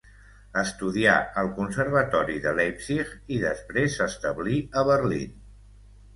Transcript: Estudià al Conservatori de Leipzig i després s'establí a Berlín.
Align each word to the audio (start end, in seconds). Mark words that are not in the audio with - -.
Estudià 0.59 1.17
al 1.41 1.51
Conservatori 1.59 2.39
de 2.47 2.55
Leipzig 2.61 3.13
i 3.37 3.39
després 3.45 4.01
s'establí 4.01 4.59
a 4.83 4.87
Berlín. 4.91 5.39